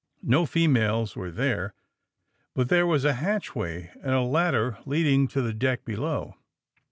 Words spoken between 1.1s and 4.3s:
were there, but there was a hatchway and a